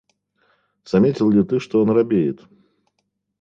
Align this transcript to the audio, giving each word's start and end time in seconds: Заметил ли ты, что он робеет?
Заметил 0.83 1.29
ли 1.29 1.43
ты, 1.43 1.59
что 1.59 1.83
он 1.83 1.91
робеет? 1.91 2.41